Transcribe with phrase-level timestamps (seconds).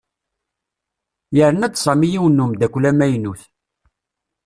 [1.37, 3.41] Yerna-d Sami yiwen n umeddakel amaynut.